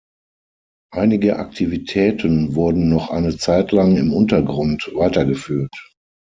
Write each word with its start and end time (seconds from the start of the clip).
Einige 0.91 1.37
Aktivitäten 1.37 2.55
wurden 2.55 2.89
noch 2.89 3.11
eine 3.11 3.37
Zeitlang 3.37 3.97
im 3.97 4.13
Untergrund 4.13 4.89
weitergeführt. 4.95 5.93